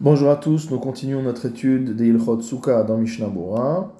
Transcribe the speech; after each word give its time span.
Bonjour 0.00 0.30
à 0.30 0.36
tous, 0.36 0.70
nous 0.70 0.78
continuons 0.78 1.22
notre 1.22 1.46
étude 1.46 1.96
des 1.96 2.06
Ilchot 2.06 2.40
Sukkah 2.40 2.84
dans 2.84 2.98
Mishnah 2.98 3.26
Bora. 3.26 3.96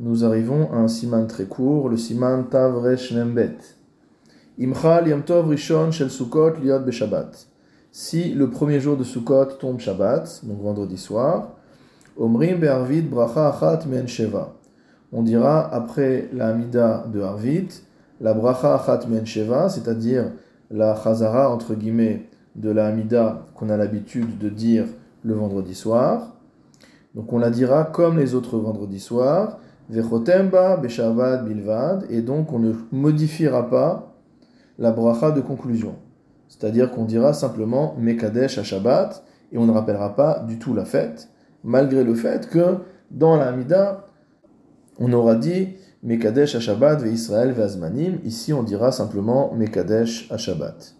Nous 0.00 0.24
arrivons 0.24 0.72
à 0.72 0.78
un 0.78 0.88
siman 0.88 1.28
très 1.28 1.44
court, 1.44 1.88
le 1.88 1.96
siman 1.96 2.48
Tav 2.50 2.82
Resh 2.82 3.12
Nembet. 3.12 3.56
Imchal 4.60 5.06
Yom 5.06 5.22
Tov 5.22 5.48
Rishon 5.50 5.92
Shel 5.92 6.10
Sukkot 6.10 6.54
Liot 6.60 6.80
Beshabbat. 6.80 7.46
Si 7.92 8.34
le 8.34 8.50
premier 8.50 8.80
jour 8.80 8.96
de 8.96 9.04
Sukkot 9.04 9.52
tombe 9.60 9.78
Shabbat, 9.78 10.40
donc 10.42 10.60
vendredi 10.60 10.96
soir, 10.96 11.52
Omrim 12.18 12.58
Be'arvit 12.58 13.02
Bracha 13.02 13.50
Achat 13.50 13.86
Men 13.88 14.08
Sheva. 14.08 14.52
On 15.12 15.22
dira 15.22 15.72
après 15.72 16.28
la 16.32 16.48
Hamida 16.48 17.06
de 17.06 17.20
Arvit, 17.20 17.68
la 18.20 18.34
Bracha 18.34 18.74
Achat 18.74 19.06
Men 19.08 19.24
Sheva, 19.24 19.68
c'est-à-dire 19.68 20.24
la 20.72 20.96
Chazara 21.00 21.48
entre 21.52 21.76
guillemets 21.76 22.28
de 22.56 22.70
la 22.70 22.88
Hamida 22.88 23.46
qu'on 23.54 23.68
a 23.68 23.76
l'habitude 23.76 24.38
de 24.38 24.48
dire 24.48 24.86
le 25.26 25.34
vendredi 25.34 25.74
soir. 25.74 26.36
Donc 27.14 27.32
on 27.32 27.38
la 27.38 27.50
dira 27.50 27.84
comme 27.84 28.18
les 28.18 28.34
autres 28.34 28.58
vendredis 28.58 29.00
soirs, 29.00 29.58
Vechotemba, 29.90 30.76
Beshavad, 30.76 31.46
Bilvad, 31.46 32.06
et 32.10 32.22
donc 32.22 32.52
on 32.52 32.58
ne 32.58 32.72
modifiera 32.92 33.68
pas 33.68 34.14
la 34.78 34.92
bracha 34.92 35.32
de 35.32 35.40
conclusion. 35.40 35.96
C'est-à-dire 36.48 36.90
qu'on 36.90 37.04
dira 37.04 37.32
simplement 37.32 37.94
Mekadesh 37.98 38.58
à 38.58 38.62
Shabbat, 38.62 39.24
et 39.52 39.58
on 39.58 39.66
ne 39.66 39.72
rappellera 39.72 40.14
pas 40.14 40.40
du 40.40 40.58
tout 40.58 40.74
la 40.74 40.84
fête, 40.84 41.28
malgré 41.64 42.04
le 42.04 42.14
fait 42.14 42.48
que 42.48 42.78
dans 43.10 43.36
la 43.36 43.54
on 44.98 45.12
aura 45.12 45.34
dit 45.34 45.74
Mekadesh 46.02 46.54
à 46.54 46.60
Shabbat, 46.60 47.02
Ve 47.02 47.08
Israël, 47.08 47.52
Ve 47.52 47.60
Azmanim. 47.60 48.18
Ici, 48.24 48.52
on 48.52 48.62
dira 48.62 48.92
simplement 48.92 49.52
Mekadesh 49.54 50.30
à 50.30 50.36
Shabbat. 50.36 50.95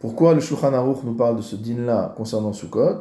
Pourquoi 0.00 0.32
le 0.32 0.40
Shulchan 0.40 0.72
Aruch 0.72 1.04
nous 1.04 1.12
parle 1.12 1.36
de 1.36 1.42
ce 1.42 1.56
din-là 1.56 2.14
concernant 2.16 2.54
Sukkot? 2.54 3.00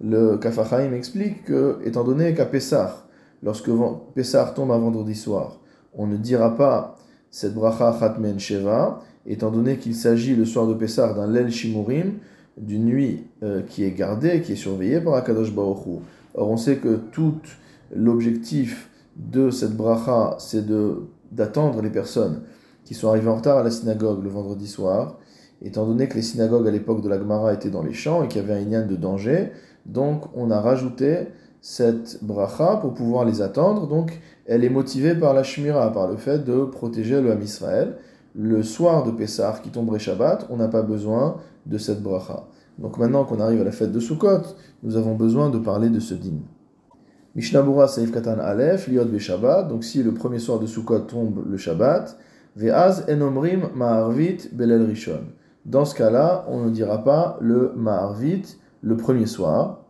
Le 0.00 0.36
Kafachaim 0.38 0.92
explique 0.92 1.44
que, 1.44 1.78
étant 1.84 2.02
donné 2.02 2.34
qu'à 2.34 2.46
Pessah, 2.46 3.06
lorsque 3.44 3.70
Pessah 4.14 4.52
tombe 4.54 4.72
un 4.72 4.78
vendredi 4.78 5.14
soir, 5.14 5.60
on 5.94 6.08
ne 6.08 6.16
dira 6.16 6.56
pas 6.56 6.96
cette 7.30 7.54
bracha 7.54 7.96
Chatmen 7.96 8.40
Sheva, 8.40 9.00
étant 9.24 9.52
donné 9.52 9.76
qu'il 9.76 9.94
s'agit 9.94 10.34
le 10.34 10.44
soir 10.44 10.66
de 10.66 10.74
Pessah 10.74 11.12
d'un 11.14 11.28
Lel 11.28 11.48
Shimurim, 11.52 12.14
d'une 12.56 12.86
nuit 12.86 13.24
euh, 13.44 13.62
qui 13.62 13.84
est 13.84 13.92
gardée, 13.92 14.42
qui 14.42 14.52
est 14.52 14.56
surveillée 14.56 15.00
par 15.00 15.14
Akadosh 15.14 15.54
Baruch. 15.54 16.02
Or, 16.34 16.50
on 16.50 16.56
sait 16.56 16.76
que 16.76 16.96
tout 17.12 17.36
l'objectif 17.94 18.90
de 19.14 19.50
cette 19.50 19.76
bracha, 19.76 20.34
c'est 20.40 20.66
d'attendre 21.30 21.82
les 21.82 21.90
personnes 21.90 22.42
qui 22.84 22.94
sont 22.94 23.10
arrivées 23.10 23.28
en 23.28 23.36
retard 23.36 23.58
à 23.58 23.62
la 23.62 23.70
synagogue 23.70 24.24
le 24.24 24.28
vendredi 24.28 24.66
soir, 24.66 25.18
étant 25.62 25.86
donné 25.86 26.08
que 26.08 26.14
les 26.14 26.22
synagogues 26.22 26.66
à 26.66 26.70
l'époque 26.70 27.02
de 27.02 27.08
la 27.08 27.18
Gemara 27.18 27.52
étaient 27.54 27.70
dans 27.70 27.82
les 27.82 27.92
champs 27.92 28.22
et 28.22 28.28
qu'il 28.28 28.40
y 28.40 28.44
avait 28.44 28.54
un 28.54 28.60
inyan 28.60 28.86
de 28.86 28.96
danger, 28.96 29.52
donc 29.86 30.24
on 30.34 30.50
a 30.50 30.60
rajouté 30.60 31.28
cette 31.60 32.18
bracha 32.22 32.76
pour 32.76 32.92
pouvoir 32.94 33.24
les 33.24 33.40
attendre. 33.40 33.86
Donc 33.86 34.20
elle 34.46 34.64
est 34.64 34.70
motivée 34.70 35.14
par 35.14 35.32
la 35.32 35.42
Shmira, 35.42 35.92
par 35.92 36.08
le 36.08 36.16
fait 36.16 36.44
de 36.44 36.64
protéger 36.64 37.22
le 37.22 37.30
Ham 37.30 37.40
Israël. 37.40 37.96
Le 38.34 38.62
soir 38.62 39.04
de 39.04 39.10
Pessah 39.10 39.60
qui 39.62 39.70
tomberait 39.70 39.98
Shabbat, 39.98 40.46
on 40.50 40.56
n'a 40.56 40.68
pas 40.68 40.82
besoin 40.82 41.36
de 41.66 41.78
cette 41.78 42.02
bracha. 42.02 42.44
Donc 42.78 42.98
maintenant 42.98 43.24
qu'on 43.24 43.40
arrive 43.40 43.60
à 43.60 43.64
la 43.64 43.72
fête 43.72 43.92
de 43.92 44.00
Sukkot, 44.00 44.56
nous 44.82 44.96
avons 44.96 45.14
besoin 45.14 45.50
de 45.50 45.58
parler 45.58 45.90
de 45.90 46.00
ce 46.00 46.14
din. 46.14 46.40
Mishnabura 47.34 47.88
Saif 47.88 48.10
Katan 48.10 48.38
Aleph, 48.40 48.88
Liot 48.88 49.18
Shabbat, 49.18 49.68
donc 49.68 49.84
si 49.84 50.02
le 50.02 50.12
premier 50.12 50.38
soir 50.38 50.58
de 50.58 50.66
Sukkot 50.66 51.00
tombe 51.00 51.44
le 51.48 51.56
Shabbat, 51.56 52.16
Ve'az 52.56 53.04
enomrim 53.08 53.68
ma'arvit 53.74 54.48
belel 54.52 54.82
rishon. 54.82 55.20
Dans 55.64 55.84
ce 55.84 55.94
cas-là, 55.94 56.44
on 56.48 56.64
ne 56.64 56.70
dira 56.70 57.04
pas 57.04 57.38
le 57.40 57.72
Maharvit 57.76 58.56
le 58.82 58.96
premier 58.96 59.26
soir. 59.26 59.84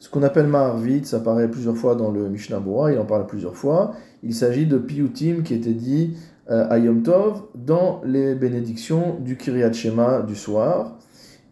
Ce 0.00 0.08
qu'on 0.08 0.22
appelle 0.22 0.46
Maharvit, 0.46 1.04
ça 1.04 1.18
apparaît 1.18 1.50
plusieurs 1.50 1.76
fois 1.76 1.94
dans 1.94 2.10
le 2.10 2.28
Mishnah 2.28 2.58
Bora, 2.58 2.90
il 2.90 2.98
en 2.98 3.04
parle 3.04 3.26
plusieurs 3.26 3.54
fois. 3.54 3.92
Il 4.22 4.34
s'agit 4.34 4.66
de 4.66 4.78
Piyutim 4.78 5.42
qui 5.44 5.54
était 5.54 5.74
dit 5.74 6.16
euh, 6.50 6.66
à 6.70 6.78
Yom 6.78 7.02
Tov 7.02 7.42
dans 7.54 8.00
les 8.04 8.34
bénédictions 8.34 9.18
du 9.20 9.36
Kiryat 9.36 9.72
Shema 9.72 10.22
du 10.22 10.34
soir. 10.34 10.98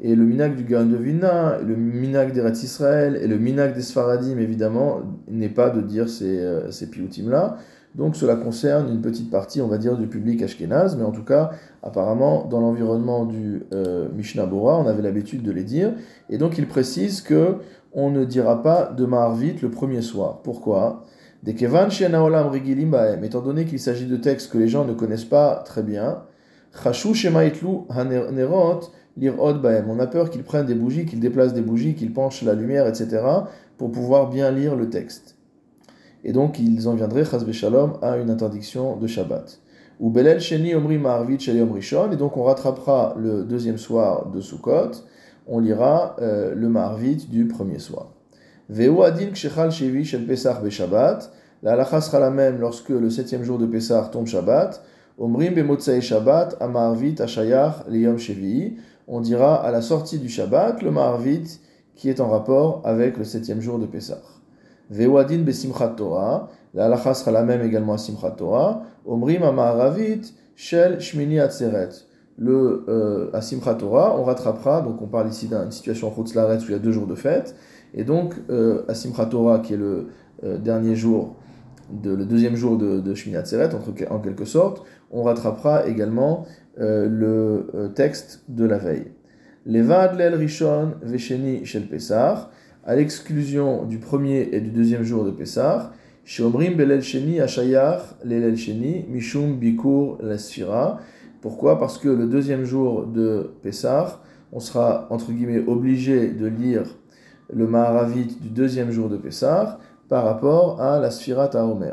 Et 0.00 0.15
le 0.15 0.25
minag 0.25 0.56
du 0.56 0.65
Gan 0.65 0.87
de 0.87 0.97
le 0.97 1.77
minag 1.77 2.32
d'Eretz 2.32 2.62
Israël 2.62 3.19
et 3.21 3.27
le 3.27 3.37
minag 3.37 3.75
des 3.75 3.82
Sfaradim, 3.82 4.38
évidemment, 4.38 5.00
n'est 5.28 5.48
pas 5.48 5.71
de 5.71 5.81
dire 5.81 6.09
ces, 6.09 6.38
euh, 6.38 6.71
ces 6.71 6.88
Piyutim-là. 6.88 7.59
Donc 7.98 8.14
cela 8.14 8.36
concerne 8.36 8.88
une 8.88 9.00
petite 9.00 9.28
partie, 9.28 9.60
on 9.60 9.66
va 9.66 9.76
dire, 9.76 9.97
du 9.97 10.06
public 10.06 10.41
ashkénaze, 10.41 10.97
mais 10.97 11.03
en 11.03 11.10
tout 11.10 11.25
cas, 11.25 11.50
apparemment, 11.82 12.44
dans 12.44 12.60
l'environnement 12.60 13.26
du 13.26 13.64
euh, 13.72 14.09
Mishnah 14.16 14.47
Bora, 14.47 14.78
on 14.78 14.86
avait 14.86 15.03
l'habitude 15.03 15.42
de 15.42 15.50
les 15.50 15.64
dire. 15.64 15.92
Et 16.31 16.38
donc 16.38 16.59
il 16.59 16.69
précise 16.69 17.20
que 17.20 17.56
on 17.92 18.10
ne 18.10 18.25
dira 18.25 18.62
pas 18.62 18.92
de 18.97 19.04
Maharvit 19.04 19.56
le 19.62 19.70
premier 19.70 20.00
soir. 20.00 20.42
Pourquoi? 20.44 21.04
Étant 21.44 23.41
donné 23.41 23.64
qu'il 23.64 23.81
s'agit 23.81 24.06
de 24.06 24.16
textes 24.16 24.53
que 24.53 24.59
les 24.59 24.69
gens 24.69 24.84
ne 24.84 24.92
connaissent 24.92 25.25
pas 25.25 25.56
très 25.65 25.82
bien, 25.82 26.22
on 26.84 26.91
a 29.98 30.06
peur 30.06 30.30
qu'ils 30.30 30.44
prennent 30.44 30.66
des 30.66 30.75
bougies, 30.75 31.06
qu'ils 31.06 31.20
déplacent 31.20 31.54
des 31.54 31.62
bougies, 31.62 31.94
qu'ils 31.94 32.12
penchent 32.12 32.42
la 32.42 32.54
lumière, 32.54 32.86
etc., 32.86 33.22
pour 33.76 33.91
pouvoir 33.91 34.30
bien 34.30 34.53
lire 34.53 34.76
le 34.76 34.88
texte 34.88 35.38
et 36.24 36.32
donc 36.32 36.58
ils 36.58 36.88
en 36.88 36.94
viendraient, 36.94 37.24
chas 37.24 37.44
shalom, 37.52 37.94
à 38.02 38.16
une 38.16 38.30
interdiction 38.30 38.96
de 38.96 39.06
Shabbat. 39.06 39.60
Ou 40.00 40.10
belel 40.10 40.40
sheni 40.40 40.74
omri 40.74 40.98
ma'arvit 40.98 41.38
shel 41.38 41.62
rishon, 41.62 42.12
et 42.12 42.16
donc 42.16 42.36
on 42.36 42.44
rattrapera 42.44 43.14
le 43.18 43.44
deuxième 43.44 43.78
soir 43.78 44.30
de 44.30 44.40
Sukkot, 44.40 44.92
on 45.46 45.60
lira 45.60 46.16
euh, 46.20 46.54
le 46.54 46.68
ma'arvit 46.68 47.26
du 47.28 47.46
premier 47.46 47.78
soir. 47.78 48.12
Veu 48.68 49.02
adin 49.02 49.30
kshechal 49.32 49.70
shevi 49.70 50.04
shel 50.04 50.26
pesach 50.26 50.68
Shabbat, 50.68 51.32
la 51.62 51.72
halacha 51.72 52.00
sera 52.00 52.20
la 52.20 52.30
même 52.30 52.60
lorsque 52.60 52.90
le 52.90 53.10
septième 53.10 53.42
jour 53.42 53.58
de 53.58 53.66
Pesach 53.66 54.12
tombe 54.12 54.26
Shabbat, 54.26 54.80
omrim 55.18 55.54
bemotzei 55.54 56.00
Shabbat, 56.00 56.56
amarvit 56.60 57.20
ashayach 57.20 57.88
liyom 57.88 58.16
shevi, 58.16 58.76
on 59.08 59.20
dira 59.20 59.56
à 59.56 59.72
la 59.72 59.82
sortie 59.82 60.18
du 60.18 60.28
Shabbat 60.28 60.82
le 60.82 60.92
ma'arvit 60.92 61.58
qui 61.96 62.08
est 62.08 62.20
en 62.20 62.28
rapport 62.28 62.82
avec 62.84 63.16
le 63.16 63.24
septième 63.24 63.60
jour 63.60 63.80
de 63.80 63.86
Pesach. 63.86 64.38
Vewadin 64.91 65.43
besimchat 65.43 65.94
Torah, 65.97 66.49
la 66.75 66.87
halacha 66.87 67.15
sera 67.15 67.31
la 67.31 67.44
même 67.44 67.62
également 67.62 67.94
à 67.94 67.99
Simchat 67.99 68.32
Torah, 68.32 68.82
Omrim 69.06 69.43
amaravit 69.43 70.34
shel 70.54 71.00
shmini 71.00 71.41
atzeret. 71.41 71.91
Le 72.37 72.84
euh, 72.88 73.31
à 73.32 73.43
Simchat 73.43 73.75
Torah, 73.75 74.16
on 74.19 74.25
rattrapera, 74.25 74.82
donc 74.82 75.03
on 75.03 75.06
parle 75.06 75.28
ici 75.28 75.48
d'une 75.48 75.71
situation 75.71 76.09
en 76.09 76.25
Laret 76.34 76.59
où 76.59 76.65
il 76.69 76.72
y 76.72 76.75
a 76.75 76.78
deux 76.78 76.93
jours 76.93 77.06
de 77.06 77.15
fête, 77.15 77.56
et 77.94 78.04
donc 78.04 78.34
euh, 78.50 78.82
à 78.88 78.94
Simchat 78.94 79.27
Torah, 79.27 79.59
qui 79.59 79.75
est 79.75 79.78
le 79.78 80.09
euh, 80.44 80.59
dernier 80.59 80.94
jour, 80.94 81.37
de, 81.91 82.15
le 82.15 82.25
deuxième 82.25 82.54
jour 82.54 82.77
de, 82.77 83.00
de 83.00 83.15
Shmini 83.15 83.37
Atzeret, 83.37 83.71
en 84.10 84.19
quelque 84.19 84.44
sorte, 84.44 84.84
on 85.10 85.22
rattrapera 85.22 85.87
également 85.87 86.44
euh, 86.81 87.09
le 87.09 87.71
euh, 87.75 87.88
texte 87.88 88.44
de 88.48 88.65
la 88.65 88.78
veille. 88.78 89.10
Levad 89.66 90.16
lel 90.16 90.34
rishon 90.34 90.94
vesheni 91.03 91.65
shel 91.65 91.88
Pesach, 91.88 92.48
à 92.88 92.97
l'exclusion 92.97 93.84
du 93.84 93.99
premier 93.99 94.49
et 94.50 94.62
du 94.62 94.71
deuxième 94.71 95.03
jour 95.03 95.22
de 95.22 95.31
Pessah, 95.31 95.93
Shomrim 96.25 96.75
Belel 96.75 97.03
Sheni 97.03 97.38
Ashayar 97.38 98.16
Lelel 98.25 98.56
Sheni 98.56 99.04
Mishum 99.10 99.59
Bikur 99.59 100.16
Lasfira. 100.22 100.98
Pourquoi? 101.43 101.78
Parce 101.78 101.98
que 101.98 102.09
le 102.09 102.25
deuxième 102.25 102.65
jour 102.65 103.04
de 103.04 103.50
Pessah, 103.62 104.22
on 104.53 104.59
sera 104.59 105.06
entre 105.10 105.32
guillemets 105.32 105.62
obligé 105.66 106.28
de 106.28 106.47
lire 106.47 106.84
le 107.53 107.66
Maharavit 107.66 108.38
du 108.41 108.48
deuxième 108.48 108.91
jour 108.91 109.10
de 109.10 109.19
Pessah 109.19 109.78
par 110.09 110.25
rapport 110.25 110.81
à 110.81 110.98
la 110.98 111.10
Sfirat 111.10 111.54
Homer. 111.56 111.93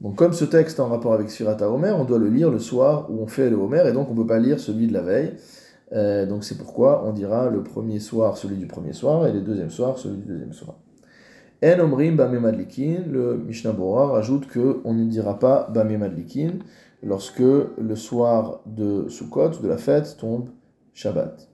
Donc 0.00 0.14
comme 0.14 0.32
ce 0.32 0.44
texte 0.44 0.78
est 0.78 0.82
en 0.82 0.88
rapport 0.88 1.12
avec 1.12 1.28
Sfirat 1.28 1.60
Homer, 1.62 1.90
on 1.90 2.04
doit 2.04 2.20
le 2.20 2.28
lire 2.28 2.52
le 2.52 2.60
soir 2.60 3.10
où 3.10 3.20
on 3.20 3.26
fait 3.26 3.50
le 3.50 3.56
Homer 3.56 3.82
et 3.84 3.92
donc 3.92 4.06
on 4.08 4.12
ne 4.12 4.18
peut 4.18 4.28
pas 4.28 4.38
lire 4.38 4.60
celui 4.60 4.86
de 4.86 4.92
la 4.92 5.02
veille. 5.02 5.32
Euh, 5.92 6.26
donc 6.26 6.44
c'est 6.44 6.56
pourquoi 6.56 7.04
on 7.04 7.12
dira 7.12 7.50
le 7.50 7.62
premier 7.62 7.98
soir 7.98 8.36
celui 8.36 8.56
du 8.56 8.66
premier 8.66 8.92
soir 8.92 9.26
et 9.26 9.32
le 9.32 9.40
deuxième 9.40 9.70
soir 9.70 9.98
celui 9.98 10.18
du 10.18 10.26
deuxième 10.26 10.52
soir. 10.52 10.76
En 11.62 11.78
omrim 11.80 12.16
bame 12.16 12.38
madlikin, 12.38 13.02
le 13.10 13.36
Mishnah 13.36 13.72
Bora 13.72 14.06
rajoute 14.06 14.46
que 14.46 14.80
on 14.84 14.94
ne 14.94 15.04
dira 15.04 15.38
pas 15.38 15.68
bame 15.74 15.98
madlikin 15.98 16.52
lorsque 17.02 17.40
le 17.40 17.96
soir 17.96 18.60
de 18.66 19.08
Sukkot, 19.08 19.60
de 19.62 19.68
la 19.68 19.76
fête, 19.76 20.16
tombe 20.18 20.48
Shabbat. 20.94 21.48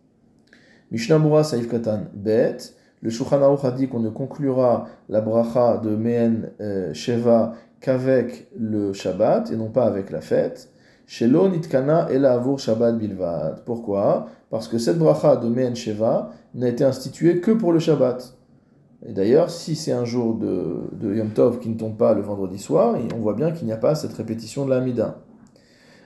Mishnah 0.90 1.18
Bora 1.18 1.42
Saif 1.42 1.68
Katan 1.68 2.04
Bet, 2.14 2.58
le 3.02 3.10
Shulchan 3.10 3.42
Aruch 3.42 3.64
a 3.64 3.70
dit 3.70 3.88
qu'on 3.88 4.00
ne 4.00 4.10
conclura 4.10 4.86
la 5.08 5.20
bracha 5.20 5.78
de 5.78 5.96
Mehen 5.96 6.50
euh, 6.60 6.94
Sheva 6.94 7.54
qu'avec 7.80 8.48
le 8.56 8.92
Shabbat 8.92 9.50
et 9.50 9.56
non 9.56 9.70
pas 9.70 9.86
avec 9.86 10.10
la 10.10 10.20
fête. 10.20 10.70
Shelo 11.06 11.48
nitkana 11.48 12.08
el 12.10 12.24
avur 12.24 12.58
Shabbat 12.58 12.98
bilvad. 12.98 13.64
Pourquoi? 13.64 14.26
Parce 14.50 14.68
que 14.68 14.78
cette 14.78 14.98
bracha 14.98 15.36
de 15.36 15.48
Mehen 15.48 15.74
Sheva 15.74 16.30
n'a 16.54 16.68
été 16.68 16.84
instituée 16.84 17.40
que 17.40 17.52
pour 17.52 17.72
le 17.72 17.78
Shabbat. 17.78 18.36
Et 19.06 19.12
d'ailleurs, 19.12 19.50
si 19.50 19.76
c'est 19.76 19.92
un 19.92 20.04
jour 20.04 20.34
de, 20.34 20.88
de, 20.92 21.14
Yom 21.14 21.30
Tov 21.30 21.60
qui 21.60 21.68
ne 21.68 21.76
tombe 21.76 21.96
pas 21.96 22.14
le 22.14 22.22
vendredi 22.22 22.58
soir, 22.58 22.96
on 23.14 23.18
voit 23.20 23.34
bien 23.34 23.52
qu'il 23.52 23.66
n'y 23.66 23.72
a 23.72 23.76
pas 23.76 23.94
cette 23.94 24.14
répétition 24.14 24.64
de 24.64 24.70
la 24.70 24.80
Mida. 24.80 25.18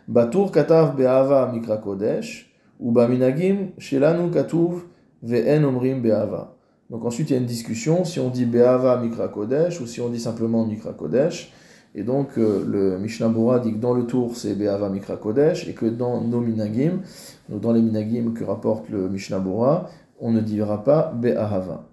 Batur 0.07 0.51
katav 0.51 0.97
be'ava 0.97 1.51
mikra 1.53 1.77
kodesh, 1.79 2.53
ou 2.81 2.91
baminagim 2.91 3.71
shelanu 3.79 4.31
katuv 4.31 4.83
ve'en 5.23 5.65
omrim 5.65 6.03
be'ava. 6.03 6.57
Donc 6.91 7.05
ensuite, 7.05 7.31
il 7.31 7.35
y 7.35 7.37
a 7.37 7.39
une 7.39 7.47
discussion 7.47 8.05
si 8.05 8.19
on 8.19 8.29
dit 8.29 8.45
Be'ava 8.45 8.97
Mikra 8.97 9.29
Kodesh 9.29 9.81
ou 9.81 9.87
si 9.87 10.01
on 10.01 10.09
dit 10.09 10.19
simplement 10.19 10.67
Mikra 10.67 10.93
Kodesh. 10.93 11.53
Et 11.95 12.05
donc, 12.05 12.39
euh, 12.39 12.65
le 12.67 12.99
Mishnah 12.99 13.29
Bora 13.29 13.59
dit 13.59 13.73
que 13.73 13.79
dans 13.79 13.95
le 13.95 14.07
tour, 14.07 14.37
c'est 14.37 14.55
Be'ava 14.55 14.89
Mikra 14.89 15.17
Kodesh, 15.17 15.67
et 15.67 15.73
que 15.73 15.87
dans 15.87 16.21
nos 16.21 16.41
Minagim, 16.41 17.01
dans 17.49 17.73
les 17.73 17.83
Minagim 17.83 18.33
que 18.33 18.45
rapporte 18.45 18.89
le 18.91 19.09
Mishnah 19.09 19.41
Bora, 19.41 19.91
on 20.21 20.31
ne 20.31 20.41
dira 20.41 20.85
pas 20.85 21.13
Be'ahava. 21.13 21.90